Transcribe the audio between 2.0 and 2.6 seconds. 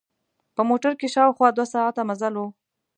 مزل و.